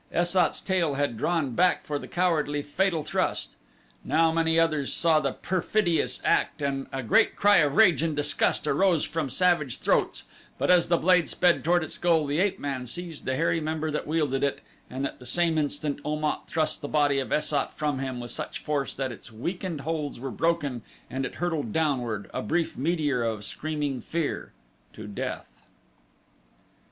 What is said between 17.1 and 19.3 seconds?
of Es sat from him with such force that